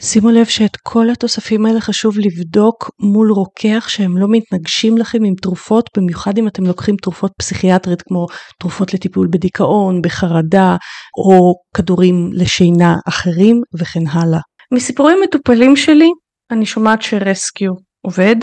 שימו 0.00 0.30
לב 0.30 0.44
שאת 0.46 0.76
כל 0.82 1.10
התוספים 1.10 1.66
האלה 1.66 1.80
חשוב 1.80 2.18
לבדוק 2.18 2.90
מול 3.00 3.32
רוקח 3.32 3.88
שהם 3.88 4.18
לא 4.18 4.26
מתנגשים 4.30 4.98
לכם 4.98 5.24
עם 5.24 5.34
תרופות, 5.42 5.90
במיוחד 5.96 6.38
אם 6.38 6.48
אתם 6.48 6.64
לוקחים 6.64 6.96
תרופות 6.96 7.32
פסיכיאטרית 7.38 8.02
כמו 8.02 8.26
תרופות 8.60 8.94
לטיפול 8.94 9.28
בדיכאון, 9.30 10.02
בחרדה 10.02 10.76
או 11.18 11.54
כדורים 11.76 12.30
לשינה 12.32 12.96
אחרים 13.08 13.60
וכן 13.78 14.06
הלאה. 14.06 14.40
מסיפורים 14.74 15.18
מטופלים 15.24 15.76
שלי 15.76 16.08
אני 16.50 16.66
שומעת 16.66 17.02
שרסקיו 17.02 17.72
עובד. 18.04 18.36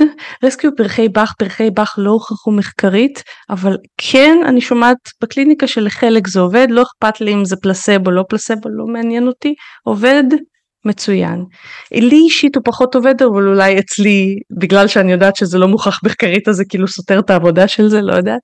רסקיו 0.43 0.72
פרחי 0.77 1.10
באך, 1.10 1.34
פרחי 1.39 1.70
באך 1.70 1.96
לא 1.98 2.12
הוכחו 2.12 2.51
מחקרית, 2.51 3.24
אבל 3.50 3.77
כן 3.98 4.38
אני 4.46 4.62
שומעת 4.62 4.98
בקליניקה 5.24 5.67
שלחלק 5.67 6.27
זה 6.27 6.39
עובד, 6.39 6.67
לא 6.70 6.81
אכפת 6.81 7.22
לי 7.22 7.34
אם 7.34 7.46
זה 7.46 7.55
פלסבו 7.63 8.12
לא 8.12 8.24
פלסבו, 8.29 8.70
לא 8.70 8.93
מעניין 8.93 9.27
אותי, 9.27 9.53
עובד 9.84 10.24
מצוין. 10.86 11.46
לי 11.92 12.16
אישית 12.16 12.56
הוא 12.56 12.64
פחות 12.66 12.96
עובד 12.96 13.22
אבל 13.22 13.48
אולי 13.48 13.80
אצלי 13.80 14.36
בגלל 14.60 14.88
שאני 14.88 15.12
יודעת 15.12 15.36
שזה 15.36 15.58
לא 15.58 15.68
מוכח 15.68 16.00
מחקרית 16.04 16.48
אז 16.48 16.56
זה 16.56 16.64
כאילו 16.70 16.88
סותר 16.88 17.20
את 17.20 17.30
העבודה 17.30 17.68
של 17.68 17.88
זה 17.88 18.02
לא 18.02 18.14
יודעת. 18.14 18.42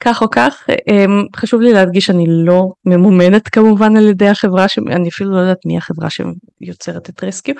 כך 0.00 0.22
או 0.22 0.30
כך 0.30 0.66
אמ, 0.90 1.24
חשוב 1.36 1.60
לי 1.60 1.72
להדגיש 1.72 2.06
שאני 2.06 2.24
לא 2.28 2.72
ממומנת 2.84 3.48
כמובן 3.48 3.96
על 3.96 4.08
ידי 4.08 4.28
החברה 4.28 4.68
שאני 4.68 5.08
אפילו 5.08 5.30
לא 5.30 5.38
יודעת 5.38 5.66
מי 5.66 5.78
החברה 5.78 6.08
שיוצרת 6.10 7.10
את 7.10 7.24
רסקיו 7.24 7.54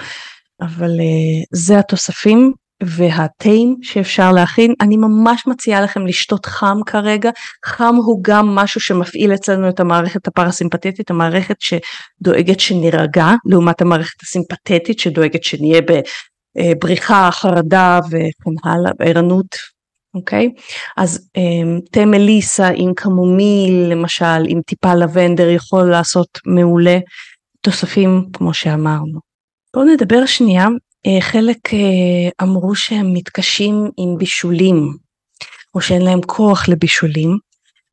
אבל 0.60 0.90
אה, 1.00 1.44
זה 1.52 1.78
התוספים 1.78 2.52
והטעים 2.82 3.76
שאפשר 3.82 4.32
להכין 4.32 4.74
אני 4.80 4.96
ממש 4.96 5.46
מציעה 5.46 5.80
לכם 5.80 6.06
לשתות 6.06 6.46
חם 6.46 6.78
כרגע 6.86 7.30
חם 7.64 7.94
הוא 7.94 8.20
גם 8.22 8.46
משהו 8.54 8.80
שמפעיל 8.80 9.34
אצלנו 9.34 9.68
את 9.68 9.80
המערכת 9.80 10.28
הפרסימפטית 10.28 11.10
המערכת 11.10 11.56
שדואגת 11.60 12.60
שנירגע 12.60 13.26
לעומת 13.46 13.80
המערכת 13.80 14.22
הסימפטית 14.22 14.98
שדואגת 14.98 15.44
שנהיה 15.44 15.80
בבריחה 15.82 17.28
חרדה 17.32 18.00
וכן 18.06 18.68
הלאה 18.68 18.92
בערנות 18.98 19.56
אוקיי 20.14 20.48
אז 20.96 21.28
אמ, 21.36 21.80
תה 21.92 22.06
מליסה 22.06 22.68
עם 22.74 22.94
קמומיל 22.96 23.86
למשל 23.90 24.44
עם 24.48 24.60
טיפה 24.66 24.94
לבנדר 24.94 25.48
יכול 25.48 25.90
לעשות 25.90 26.28
מעולה 26.46 26.98
תוספים 27.60 28.24
כמו 28.32 28.54
שאמרנו. 28.54 29.20
בואו 29.74 29.84
נדבר 29.84 30.26
שנייה 30.26 30.64
אה, 30.64 30.68
חלק 31.20 31.74
אה, 31.74 32.28
אמרו 32.42 32.74
שהם 32.74 33.12
מתקשים 33.12 33.90
עם 33.96 34.18
בישולים 34.18 34.96
או 35.74 35.80
שאין 35.80 36.02
להם 36.02 36.20
כוח 36.26 36.68
לבישולים 36.68 37.38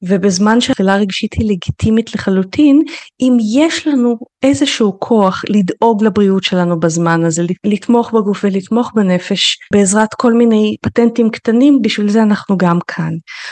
ובזמן 0.03 0.61
שהאכילה 0.61 0.95
רגשית 0.95 1.33
היא 1.33 1.49
לגיטימית 1.49 2.15
לחלוטין 2.15 2.83
אם 3.21 3.37
יש 3.55 3.87
לנו 3.87 4.17
איזשהו 4.43 4.99
כוח 4.99 5.41
לדאוג 5.49 6.03
לבריאות 6.03 6.43
שלנו 6.43 6.79
בזמן 6.79 7.25
הזה 7.25 7.43
לתמוך 7.65 8.13
בגוף 8.13 8.43
ולתמוך 8.43 8.91
בנפש 8.95 9.57
בעזרת 9.73 10.13
כל 10.13 10.33
מיני 10.33 10.75
פטנטים 10.81 11.29
קטנים 11.29 11.81
בשביל 11.81 12.09
זה 12.09 12.23
אנחנו 12.23 12.57
גם 12.57 12.79
כאן. 12.87 13.11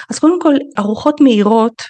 אז 0.09 0.19
קודם 0.19 0.41
כל 0.41 0.53
ארוחות 0.79 1.21
מהירות 1.21 1.81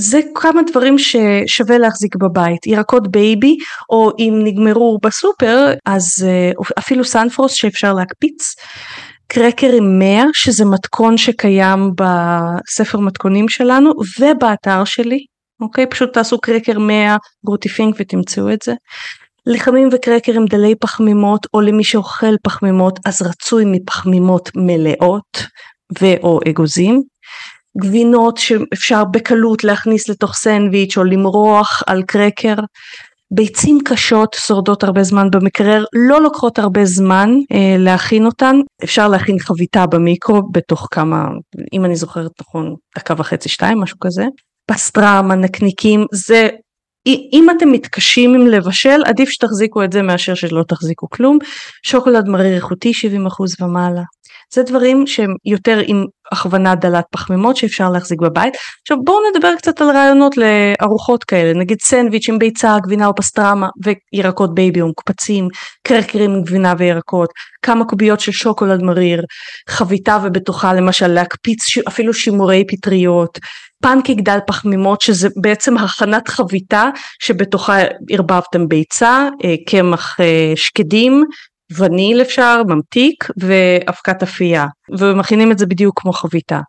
זה 0.00 0.20
כמה 0.34 0.60
דברים 0.62 0.96
ששווה 0.98 1.78
להחזיק 1.78 2.16
בבית 2.16 2.66
ירקות 2.66 3.10
בייבי 3.10 3.56
או 3.90 4.10
אם 4.18 4.40
נגמרו 4.44 4.98
בסופר 5.02 5.72
אז 5.86 6.26
אה, 6.26 6.50
אפילו 6.78 7.04
סנפרוסט 7.04 7.52
שאפשר 7.52 7.92
להקפיץ 7.92 8.54
קרקר 9.26 9.72
עם 9.72 9.98
100 9.98 10.24
שזה 10.32 10.64
מתכון 10.64 11.16
שקיים 11.16 11.90
בספר 11.94 12.98
מתכונים 12.98 13.48
שלנו 13.48 13.92
ובאתר 14.20 14.84
שלי 14.84 15.24
אוקיי? 15.60 15.86
פשוט 15.86 16.12
תעשו 16.12 16.38
קרקר 16.38 16.78
100 16.78 17.16
גרוטיפינק 17.46 17.96
ותמצאו 17.98 18.52
את 18.52 18.62
זה. 18.62 18.74
לחמים 19.46 19.88
וקרקר 19.92 20.32
עם 20.32 20.46
דלי 20.46 20.74
פחמימות 20.74 21.46
או 21.54 21.60
למי 21.60 21.84
שאוכל 21.84 22.36
פחמימות 22.42 22.98
אז 23.06 23.22
רצוי 23.22 23.64
מפחמימות 23.66 24.50
מלאות 24.56 25.46
ואו 26.00 26.40
אגוזים 26.48 27.02
גבינות 27.80 28.36
שאפשר 28.36 29.04
בקלות 29.04 29.64
להכניס 29.64 30.08
לתוך 30.08 30.34
סנדוויץ' 30.34 30.98
או 30.98 31.04
למרוח 31.04 31.82
על 31.86 32.02
קרקר. 32.02 32.54
ביצים 33.30 33.78
קשות 33.84 34.36
שורדות 34.46 34.84
הרבה 34.84 35.02
זמן 35.02 35.30
במקרר, 35.30 35.84
לא 36.08 36.22
לוקחות 36.22 36.58
הרבה 36.58 36.84
זמן 36.84 37.30
אה, 37.52 37.76
להכין 37.78 38.26
אותן, 38.26 38.56
אפשר 38.84 39.08
להכין 39.08 39.38
חביתה 39.38 39.86
במיקרו 39.86 40.42
בתוך 40.52 40.88
כמה, 40.90 41.28
אם 41.72 41.84
אני 41.84 41.96
זוכרת 41.96 42.30
נכון, 42.40 42.74
דקה 42.98 43.14
וחצי 43.18 43.48
שתיים, 43.48 43.80
משהו 43.80 43.98
כזה. 44.00 44.24
פסטרמה, 44.70 45.34
נקניקים, 45.34 46.04
זה, 46.12 46.48
אם 47.32 47.46
אתם 47.56 47.72
מתקשים 47.72 48.34
עם 48.34 48.46
לבשל, 48.46 49.00
עדיף 49.04 49.28
שתחזיקו 49.28 49.84
את 49.84 49.92
זה 49.92 50.02
מאשר 50.02 50.34
שלא 50.34 50.62
תחזיקו 50.62 51.08
כלום. 51.10 51.38
שוקולד 51.82 52.28
מריר 52.28 52.54
איכותי 52.56 52.92
70% 53.60 53.64
ומעלה. 53.64 54.02
זה 54.54 54.62
דברים 54.62 55.06
שהם 55.06 55.34
יותר 55.44 55.80
עם 55.86 56.04
הכוונה 56.32 56.74
דלת 56.74 57.04
פחמימות 57.10 57.56
שאפשר 57.56 57.90
להחזיק 57.90 58.20
בבית. 58.20 58.54
עכשיו 58.82 58.96
בואו 59.04 59.18
נדבר 59.30 59.54
קצת 59.56 59.80
על 59.80 59.90
רעיונות 59.90 60.34
לארוחות 60.36 61.24
כאלה, 61.24 61.58
נגיד 61.58 61.78
סנדוויץ' 61.80 62.28
עם 62.28 62.38
ביצה, 62.38 62.76
גבינה 62.82 63.06
או 63.06 63.14
פסטרמה 63.14 63.68
וירקות 64.14 64.54
בייבי 64.54 64.80
או 64.80 64.88
מקפצים, 64.88 65.48
קרקרים 65.86 66.30
עם 66.30 66.42
גבינה 66.42 66.74
וירקות, 66.78 67.28
כמה 67.62 67.84
קוביות 67.84 68.20
של 68.20 68.32
שוקולד 68.32 68.82
מריר, 68.82 69.22
חביתה 69.68 70.18
ובתוכה 70.22 70.74
למשל 70.74 71.08
להקפיץ 71.08 71.78
אפילו 71.88 72.14
שימורי 72.14 72.64
פטריות, 72.68 73.38
פנקיק 73.82 74.20
דל 74.20 74.38
פחמימות 74.46 75.00
שזה 75.00 75.28
בעצם 75.40 75.76
הכנת 75.76 76.28
חביתה 76.28 76.88
שבתוכה 77.22 77.78
ערבבתם 78.10 78.68
ביצה, 78.68 79.28
אה, 79.44 79.54
קמח 79.66 80.20
אה, 80.20 80.52
שקדים, 80.56 81.24
וניל 81.76 82.22
אפשר, 82.22 82.62
ממתיק 82.68 83.24
ואבקת 83.36 84.22
אפייה 84.22 84.66
ומכינים 84.98 85.52
את 85.52 85.58
זה 85.58 85.66
בדיוק 85.66 86.00
כמו 86.00 86.12
חביתה. 86.12 86.60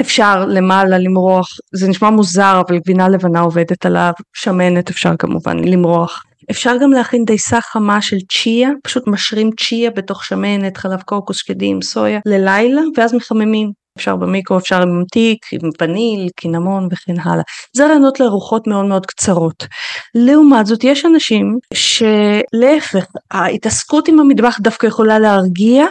אפשר 0.00 0.44
למעלה 0.46 0.98
למרוח, 0.98 1.48
זה 1.74 1.88
נשמע 1.88 2.10
מוזר 2.10 2.62
אבל 2.66 2.78
גבינה 2.78 3.08
לבנה 3.08 3.40
עובדת 3.40 3.86
עליו, 3.86 4.12
שמנת 4.34 4.90
אפשר 4.90 5.16
כמובן 5.18 5.58
למרוח. 5.58 6.22
אפשר 6.50 6.72
גם 6.82 6.90
להכין 6.90 7.24
דייסה 7.24 7.60
חמה 7.60 8.02
של 8.02 8.16
צ'יה, 8.32 8.70
פשוט 8.82 9.06
משרים 9.06 9.50
צ'יה 9.60 9.90
בתוך 9.90 10.24
שמנת, 10.24 10.76
חלב 10.76 11.02
קוקוס, 11.02 11.36
שקדים, 11.36 11.82
סויה, 11.82 12.20
ללילה 12.26 12.80
ואז 12.96 13.14
מחממים. 13.14 13.81
אפשר 13.98 14.16
במיקרו, 14.16 14.58
אפשר 14.58 14.82
עם 14.82 14.88
ממתיק, 14.88 15.38
עם 15.52 15.70
וניל, 15.80 16.28
קינמון 16.36 16.88
וכן 16.92 17.20
הלאה. 17.20 17.42
זה 17.72 17.86
רעיונות 17.86 18.20
לארוחות 18.20 18.66
מאוד 18.66 18.84
מאוד 18.84 19.06
קצרות. 19.06 19.66
לעומת 20.14 20.66
זאת 20.66 20.84
יש 20.84 21.06
אנשים 21.06 21.58
שלהפך, 21.74 23.06
ההתעסקות 23.30 24.08
עם 24.08 24.20
המטבח 24.20 24.58
דווקא 24.60 24.86
יכולה 24.86 25.18
להרגיע. 25.18 25.86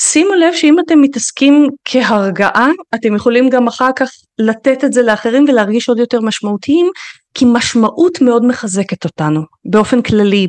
שימו 0.00 0.34
לב 0.34 0.54
שאם 0.54 0.76
אתם 0.80 1.00
מתעסקים 1.00 1.68
כהרגעה, 1.84 2.68
אתם 2.94 3.16
יכולים 3.16 3.50
גם 3.50 3.68
אחר 3.68 3.90
כך 3.96 4.10
לתת 4.38 4.84
את 4.84 4.92
זה 4.92 5.02
לאחרים 5.02 5.44
ולהרגיש 5.48 5.88
עוד 5.88 5.98
יותר 5.98 6.20
משמעותיים, 6.20 6.86
כי 7.34 7.44
משמעות 7.52 8.20
מאוד 8.20 8.44
מחזקת 8.44 9.04
אותנו, 9.04 9.40
באופן 9.64 10.02
כללי 10.02 10.46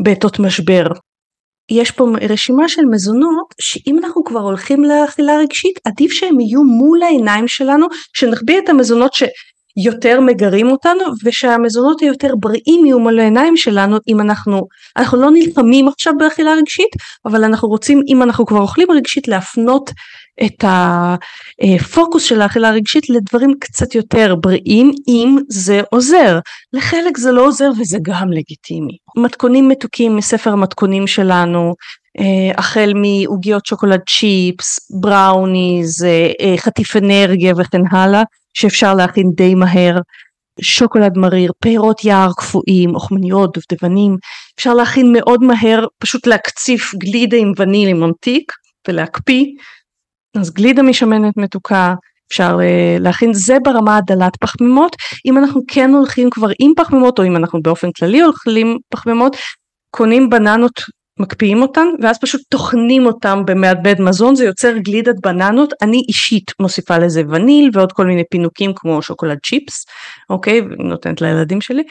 בעתות 0.00 0.38
משבר. 0.38 0.86
יש 1.70 1.90
פה 1.90 2.06
רשימה 2.30 2.68
של 2.68 2.82
מזונות 2.90 3.54
שאם 3.60 3.98
אנחנו 3.98 4.24
כבר 4.24 4.40
הולכים 4.40 4.84
לאכילה 4.84 5.38
רגשית 5.38 5.78
עדיף 5.84 6.12
שהם 6.12 6.40
יהיו 6.40 6.62
מול 6.64 7.02
העיניים 7.02 7.48
שלנו 7.48 7.86
שנחביא 8.16 8.58
את 8.58 8.68
המזונות 8.68 9.12
שיותר 9.14 10.20
מגרים 10.20 10.70
אותנו 10.70 11.00
ושהמזונות 11.24 12.00
היותר 12.00 12.34
בריאים 12.40 12.86
יהיו 12.86 12.98
מול 12.98 13.20
העיניים 13.20 13.56
שלנו 13.56 13.96
אם 14.08 14.20
אנחנו 14.20 14.62
אנחנו 14.96 15.20
לא 15.20 15.30
נלחמים 15.30 15.88
עכשיו 15.88 16.12
באכילה 16.18 16.54
רגשית 16.54 16.90
אבל 17.26 17.44
אנחנו 17.44 17.68
רוצים 17.68 18.02
אם 18.08 18.22
אנחנו 18.22 18.46
כבר 18.46 18.60
אוכלים 18.60 18.90
רגשית 18.90 19.28
להפנות 19.28 19.90
את 20.42 20.64
הפוקוס 20.64 22.24
של 22.24 22.42
האכילה 22.42 22.68
הרגשית 22.68 23.10
לדברים 23.10 23.54
קצת 23.60 23.94
יותר 23.94 24.34
בריאים 24.40 24.92
אם 25.08 25.36
זה 25.48 25.80
עוזר. 25.90 26.38
לחלק 26.72 27.18
זה 27.18 27.32
לא 27.32 27.46
עוזר 27.46 27.70
וזה 27.80 27.98
גם 28.02 28.32
לגיטימי. 28.32 28.96
מתכונים 29.16 29.68
מתוקים 29.68 30.16
מספר 30.16 30.50
המתכונים 30.50 31.06
שלנו 31.06 31.74
אה, 32.20 32.58
החל 32.58 32.92
מעוגיות 32.94 33.66
שוקולד 33.66 34.00
צ'יפס, 34.08 34.90
בראוניז, 35.00 36.04
אה, 36.04 36.32
אה, 36.40 36.54
חטיף 36.58 36.96
אנרגיה 36.96 37.54
וכן 37.58 37.82
הלאה 37.90 38.22
שאפשר 38.54 38.94
להכין 38.94 39.30
די 39.34 39.54
מהר. 39.54 39.98
שוקולד 40.60 41.18
מריר, 41.18 41.52
פירות 41.60 42.04
יער 42.04 42.32
קפואים, 42.36 42.94
אוכמניות, 42.94 43.50
דובדבנים, 43.54 44.16
אפשר 44.58 44.74
להכין 44.74 45.12
מאוד 45.12 45.42
מהר, 45.42 45.86
פשוט 45.98 46.26
להקציף 46.26 46.94
גלידה 46.94 47.36
עם 47.36 47.52
וניל 47.58 47.88
עם 47.88 48.00
ממתיק 48.00 48.52
ולהקפיא 48.88 49.44
אז 50.40 50.50
גלידה 50.50 50.82
משמנת 50.82 51.36
מתוקה 51.36 51.94
אפשר 52.32 52.58
אה, 52.60 52.96
להכין. 53.00 53.34
זה 53.34 53.56
ברמה 53.64 53.96
הדלת 53.96 54.36
פחמימות. 54.36 54.96
אם 55.26 55.38
אנחנו 55.38 55.60
כן 55.68 55.90
הולכים 55.90 56.30
כבר 56.30 56.48
עם 56.58 56.72
פחמימות 56.76 57.18
או 57.18 57.24
אם 57.24 57.36
אנחנו 57.36 57.62
באופן 57.62 57.92
כללי 57.92 58.20
הולכים 58.20 58.78
פחמימות 58.88 59.36
קונים 59.90 60.30
בננות 60.30 60.80
מקפיאים 61.20 61.62
אותן 61.62 61.86
ואז 62.02 62.18
פשוט 62.18 62.40
טוחנים 62.48 63.06
אותם 63.06 63.42
במעבד 63.44 64.00
מזון. 64.00 64.36
זה 64.36 64.44
יוצר 64.44 64.76
גלידת 64.76 65.14
בננות. 65.22 65.72
אני 65.82 66.02
אישית 66.08 66.50
מוסיפה 66.60 66.98
לזה 66.98 67.22
וניל 67.30 67.70
ועוד 67.72 67.92
כל 67.92 68.06
מיני 68.06 68.22
פינוקים 68.30 68.72
כמו 68.76 69.02
שוקולד 69.02 69.38
צ'יפס 69.46 69.84
אוקיי? 70.30 70.60
נותנת 70.78 71.20
לילדים 71.20 71.60
שלי 71.60 71.82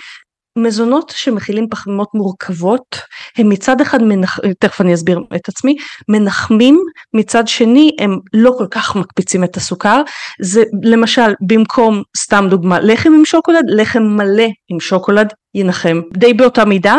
מזונות 0.57 1.13
שמכילים 1.15 1.67
פחמימות 1.69 2.09
מורכבות 2.13 2.99
הם 3.37 3.49
מצד 3.49 3.81
אחד 3.81 4.03
מנח... 4.03 4.39
תכף 4.59 4.81
אני 4.81 4.93
אסביר 4.93 5.19
את 5.35 5.49
עצמי 5.49 5.75
מנחמים 6.09 6.79
מצד 7.13 7.47
שני 7.47 7.95
הם 7.99 8.19
לא 8.33 8.51
כל 8.57 8.67
כך 8.71 8.95
מקפיצים 8.95 9.43
את 9.43 9.57
הסוכר. 9.57 10.01
זה 10.41 10.63
למשל 10.83 11.33
במקום 11.47 12.01
סתם 12.17 12.47
דוגמה 12.49 12.79
לחם 12.79 13.13
עם 13.13 13.25
שוקולד 13.25 13.65
לחם 13.67 14.03
מלא 14.03 14.47
עם 14.69 14.79
שוקולד 14.79 15.33
ינחם. 15.55 16.01
די 16.13 16.33
באותה 16.33 16.65
מידה 16.65 16.97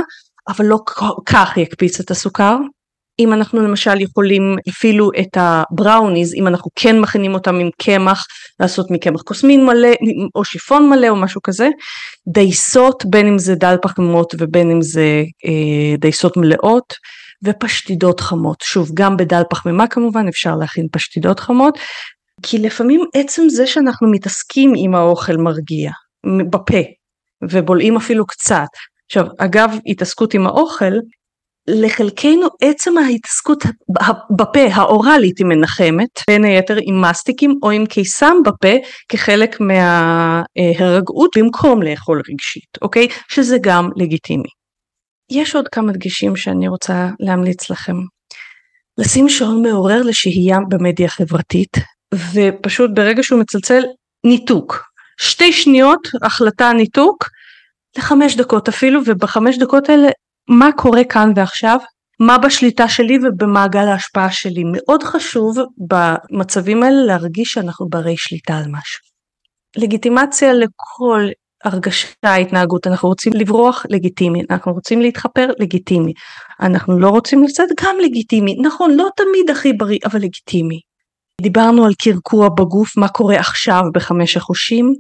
אבל 0.49 0.64
לא 0.64 0.78
כך 1.26 1.56
יקפיץ 1.56 2.00
את 2.00 2.11
הסוכר 2.11 2.56
אם 3.18 3.33
אנחנו 3.33 3.61
למשל 3.61 4.00
יכולים 4.00 4.56
אפילו 4.68 5.11
את 5.21 5.37
הבראוניז 5.37 6.35
אם 6.35 6.47
אנחנו 6.47 6.71
כן 6.75 7.00
מכינים 7.00 7.35
אותם 7.35 7.54
עם 7.54 7.68
קמח 7.83 8.26
לעשות 8.61 8.90
מקמח 8.90 9.23
קוסמין 9.23 9.66
מלא 9.66 9.88
או 10.35 10.44
שיפון 10.44 10.90
מלא 10.90 11.09
או 11.09 11.16
משהו 11.16 11.42
כזה 11.42 11.68
דייסות 12.28 13.04
בין 13.06 13.26
אם 13.26 13.38
זה 13.38 13.54
דל 13.54 13.76
פחמימות 13.83 14.35
ובין 14.38 14.71
אם 14.71 14.83
זה 14.83 15.23
אה, 15.47 15.97
דייסות 15.99 16.37
מלאות 16.37 16.94
ופשטידות 17.44 18.20
חמות. 18.20 18.61
שוב 18.61 18.90
גם 18.94 19.16
בדל 19.16 19.42
פחמימה 19.50 19.87
כמובן 19.87 20.29
אפשר 20.29 20.57
להכין 20.57 20.87
פשטידות 20.92 21.40
חמות 21.40 21.79
כי 22.42 22.59
לפעמים 22.59 23.00
עצם 23.14 23.48
זה 23.48 23.66
שאנחנו 23.66 24.11
מתעסקים 24.11 24.72
עם 24.77 24.94
האוכל 24.94 25.37
מרגיע 25.37 25.90
בפה 26.50 26.79
ובולעים 27.42 27.96
אפילו 27.96 28.27
קצת. 28.27 28.68
עכשיו 29.07 29.27
אגב 29.38 29.79
התעסקות 29.87 30.35
עם 30.35 30.46
האוכל 30.46 30.92
לחלקנו 31.68 32.46
עצם 32.62 32.98
ההתעסקות 32.98 33.64
בפה 34.37 34.66
האוראלית 34.72 35.38
היא 35.38 35.46
מנחמת 35.46 36.09
בין 36.27 36.44
היתר 36.44 36.77
עם 36.83 37.03
מסטיקים 37.03 37.59
או 37.62 37.70
עם 37.70 37.87
קיסם 37.87 38.37
בפה 38.44 38.74
כחלק 39.09 39.57
מההירגעות 39.61 41.31
במקום 41.37 41.83
לאכול 41.83 42.22
רגשית 42.29 42.68
אוקיי 42.83 43.09
שזה 43.29 43.57
גם 43.61 43.90
לגיטימי. 43.96 44.48
יש 45.31 45.55
עוד 45.55 45.68
כמה 45.68 45.92
דגשים 45.92 46.37
שאני 46.37 46.68
רוצה 46.68 47.09
להמליץ 47.20 47.70
לכם. 47.70 47.96
לשים 48.98 49.29
שעון 49.29 49.62
מעורר 49.62 50.03
לשהייה 50.03 50.59
במדיה 50.68 51.09
חברתית 51.09 51.77
ופשוט 52.35 52.90
ברגע 52.94 53.22
שהוא 53.22 53.40
מצלצל 53.40 53.83
ניתוק 54.27 54.83
שתי 55.20 55.53
שניות 55.53 56.09
החלטה 56.22 56.72
ניתוק 56.72 57.29
לחמש 57.98 58.37
דקות 58.37 58.68
אפילו 58.68 59.00
ובחמש 59.07 59.59
דקות 59.59 59.88
האלה 59.88 60.09
מה 60.48 60.70
קורה 60.76 61.04
כאן 61.04 61.33
ועכשיו, 61.37 61.78
מה 62.20 62.38
בשליטה 62.38 62.88
שלי 62.88 63.18
ובמעגל 63.22 63.88
ההשפעה 63.88 64.33
שלי. 64.33 64.62
מאוד 64.72 65.02
חשוב 65.02 65.57
במצבים 65.88 66.83
האלה 66.83 67.04
להרגיש 67.07 67.52
שאנחנו 67.52 67.88
ברי 67.88 68.16
שליטה 68.16 68.57
על 68.59 68.64
משהו. 68.70 69.00
לגיטימציה 69.76 70.52
לכל 70.52 71.28
הרגשה, 71.64 72.35
התנהגות, 72.40 72.87
אנחנו 72.87 73.09
רוצים 73.09 73.33
לברוח, 73.33 73.87
לגיטימי, 73.90 74.40
אנחנו 74.50 74.72
רוצים 74.72 75.00
להתחפר, 75.00 75.48
לגיטימי, 75.59 76.12
אנחנו 76.61 76.98
לא 76.98 77.09
רוצים 77.09 77.42
לצאת, 77.42 77.68
גם 77.85 77.96
לגיטימי, 78.02 78.57
נכון, 78.62 78.90
לא 78.96 79.09
תמיד 79.16 79.50
הכי 79.50 79.72
בריא, 79.72 79.98
אבל 80.04 80.20
לגיטימי. 80.20 80.80
דיברנו 81.40 81.85
על 81.85 81.92
קרקוע 82.02 82.48
בגוף, 82.48 82.96
מה 82.96 83.09
קורה 83.09 83.37
עכשיו 83.37 83.83
בחמש 83.94 84.37
החושים, 84.37 84.92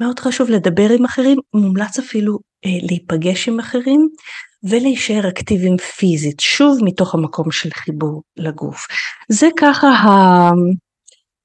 מאוד 0.00 0.20
חשוב 0.20 0.50
לדבר 0.50 0.90
עם 0.90 1.04
אחרים, 1.04 1.38
מומלץ 1.54 1.98
אפילו 1.98 2.38
אה, 2.64 2.70
להיפגש 2.88 3.48
עם 3.48 3.60
אחרים, 3.60 4.08
ולהישאר 4.64 5.28
אקטיביים 5.28 5.76
פיזית, 5.78 6.40
שוב 6.40 6.78
מתוך 6.84 7.14
המקום 7.14 7.50
של 7.50 7.70
חיבור 7.74 8.22
לגוף. 8.36 8.86
זה 9.28 9.48
ככה 9.58 9.88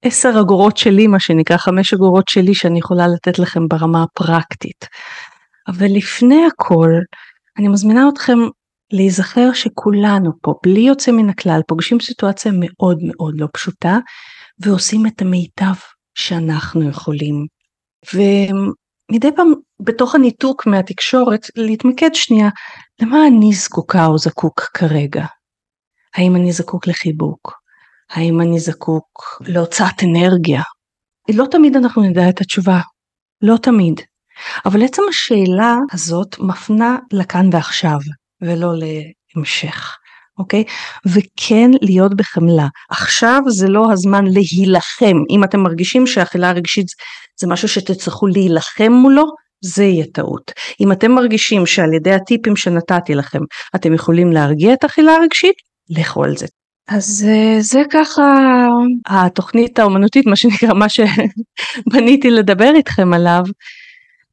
העשר 0.03 0.33
אגורות 0.41 0.77
שלי, 0.77 1.07
מה 1.07 1.19
שנקרא 1.19 1.57
חמש 1.57 1.93
אגורות 1.93 2.27
שלי 2.27 2.55
שאני 2.55 2.79
יכולה 2.79 3.07
לתת 3.07 3.39
לכם 3.39 3.67
ברמה 3.67 4.03
הפרקטית. 4.03 4.85
אבל 5.67 5.87
לפני 5.89 6.45
הכל, 6.45 6.91
אני 7.57 7.67
מזמינה 7.67 8.09
אתכם 8.09 8.37
להיזכר 8.93 9.53
שכולנו 9.53 10.31
פה, 10.41 10.53
בלי 10.63 10.79
יוצא 10.79 11.11
מן 11.11 11.29
הכלל, 11.29 11.61
פוגשים 11.67 11.99
סיטואציה 11.99 12.51
מאוד 12.55 12.97
מאוד 13.03 13.33
לא 13.37 13.47
פשוטה, 13.53 13.97
ועושים 14.59 15.05
את 15.07 15.21
המיטב 15.21 15.73
שאנחנו 16.15 16.89
יכולים. 16.89 17.45
מדי 19.11 19.29
פעם 19.35 19.53
בתוך 19.79 20.15
הניתוק 20.15 20.65
מהתקשורת 20.65 21.47
להתמקד 21.55 22.09
שנייה 22.13 22.49
למה 23.01 23.27
אני 23.27 23.53
זקוקה 23.53 24.05
או 24.05 24.17
זקוק 24.17 24.61
כרגע. 24.73 25.25
האם 26.15 26.35
אני 26.35 26.51
זקוק 26.51 26.87
לחיבוק? 26.87 27.53
האם 28.11 28.41
אני 28.41 28.59
זקוק 28.59 29.41
להוצאת 29.41 30.03
אנרגיה? 30.03 30.61
לא 31.31 31.45
תמיד 31.51 31.75
אנחנו 31.75 32.01
נדע 32.01 32.29
את 32.29 32.41
התשובה, 32.41 32.79
לא 33.41 33.57
תמיד. 33.57 34.01
אבל 34.65 34.83
עצם 34.83 35.01
השאלה 35.09 35.75
הזאת 35.91 36.39
מפנה 36.39 36.97
לכאן 37.13 37.49
ועכשיו 37.51 37.97
ולא 38.41 38.73
להמשך. 38.77 39.97
אוקיי? 40.37 40.63
וכן 41.05 41.71
להיות 41.81 42.15
בחמלה. 42.15 42.67
עכשיו 42.89 43.41
זה 43.47 43.67
לא 43.67 43.91
הזמן 43.91 44.25
להילחם. 44.25 45.17
אם 45.29 45.43
אתם 45.43 45.59
מרגישים 45.59 46.07
שהאכילה 46.07 46.49
הרגשית 46.49 46.87
זה 47.39 47.47
משהו 47.47 47.67
שתצטרכו 47.67 48.27
להילחם 48.27 48.91
מולו, 48.91 49.25
זה 49.61 49.83
יהיה 49.83 50.05
טעות. 50.13 50.51
אם 50.81 50.91
אתם 50.91 51.11
מרגישים 51.11 51.65
שעל 51.65 51.93
ידי 51.93 52.13
הטיפים 52.13 52.55
שנתתי 52.55 53.15
לכם 53.15 53.39
אתם 53.75 53.93
יכולים 53.93 54.31
להרגיע 54.31 54.73
את 54.73 54.83
האכילה 54.83 55.15
הרגשית, 55.15 55.55
לכו 55.89 56.23
על 56.23 56.37
זה. 56.37 56.45
אז 56.87 57.27
אה, 57.29 57.61
זה 57.61 57.81
ככה 57.91 58.35
התוכנית 59.07 59.79
האומנותית, 59.79 60.25
מה 60.25 60.35
שנקרא, 60.35 60.73
מה 60.73 60.85
שבניתי 60.89 62.29
לדבר 62.29 62.71
איתכם 62.75 63.13
עליו. 63.13 63.43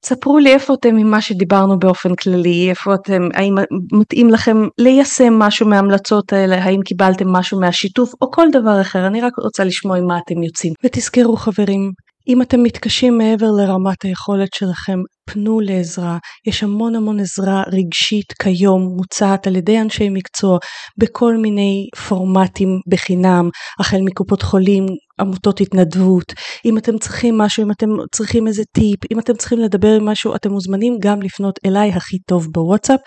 ספרו 0.05 0.39
לי 0.39 0.53
איפה 0.53 0.75
אתם 0.75 0.97
עם 0.97 1.11
מה 1.11 1.21
שדיברנו 1.21 1.79
באופן 1.79 2.15
כללי, 2.15 2.71
איפה 2.71 2.95
אתם, 2.95 3.29
האם 3.35 3.55
מתאים 3.93 4.31
לכם 4.31 4.57
ליישם 4.79 5.39
משהו 5.39 5.67
מההמלצות 5.67 6.33
האלה, 6.33 6.65
האם 6.65 6.81
קיבלתם 6.83 7.29
משהו 7.29 7.61
מהשיתוף 7.61 8.13
או 8.21 8.31
כל 8.31 8.47
דבר 8.53 8.81
אחר, 8.81 9.07
אני 9.07 9.21
רק 9.21 9.33
רוצה 9.39 9.65
לשמוע 9.65 9.99
עם 9.99 10.07
מה 10.07 10.19
אתם 10.19 10.43
יוצאים. 10.43 10.73
ותזכרו 10.85 11.37
חברים, 11.37 11.93
אם 12.29 12.43
אתם 12.43 12.63
מתקשים 12.63 13.19
מעבר 13.19 13.47
לרמת 13.59 14.03
היכולת 14.03 14.49
שלכם, 14.55 14.99
פנו 15.31 15.61
לעזרה. 15.61 16.19
יש 16.47 16.63
המון 16.63 16.95
המון 16.95 17.21
עזרה 17.21 17.63
רגשית 17.73 18.33
כיום 18.43 18.83
מוצעת 18.97 19.47
על 19.47 19.57
ידי 19.57 19.81
אנשי 19.81 20.09
מקצוע 20.09 20.59
בכל 20.99 21.37
מיני 21.37 21.89
פורמטים 22.09 22.69
בחינם, 22.89 23.49
החל 23.81 23.99
מקופות 24.05 24.43
חולים, 24.43 24.87
עמותות 25.21 25.61
התנדבות, 25.61 26.33
אם 26.65 26.79
אתם 26.79 26.99
צריכים 26.99 27.39
משהו, 27.39 27.65
אם 27.65 27.71
אתם 27.71 27.87
צריכים 28.13 28.47
איזה 28.47 28.63
טיפ, 28.73 29.13
אם 29.13 29.19
אתם 29.19 29.35
צריכים 29.35 29.59
לדבר 29.59 29.95
עם 29.95 30.09
משהו, 30.09 30.35
אתם 30.35 30.53
מוזמנים 30.53 30.97
גם 31.01 31.23
לפנות 31.23 31.59
אליי 31.67 31.91
הכי 31.91 32.19
טוב 32.19 32.47
בוואטסאפ. 32.53 33.01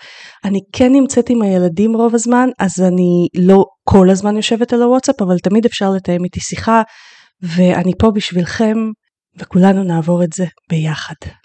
אני 0.44 0.58
כן 0.72 0.92
נמצאת 0.92 1.30
עם 1.30 1.42
הילדים 1.42 1.96
רוב 1.96 2.14
הזמן, 2.14 2.48
אז 2.58 2.80
אני 2.80 3.28
לא 3.46 3.64
כל 3.88 4.10
הזמן 4.10 4.36
יושבת 4.36 4.72
על 4.72 4.82
הוואטסאפ, 4.82 5.22
אבל 5.22 5.38
תמיד 5.38 5.64
אפשר 5.64 5.90
לתאם 5.90 6.24
איתי 6.24 6.40
שיחה, 6.40 6.82
ואני 7.42 7.92
פה 7.98 8.10
בשבילכם, 8.10 8.76
וכולנו 9.36 9.82
נעבור 9.84 10.24
את 10.24 10.32
זה 10.32 10.44
ביחד. 10.68 11.14